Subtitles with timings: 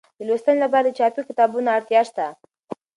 [0.17, 2.25] د لوستنې لپاره د چاپي کتابونو اړتیا شته.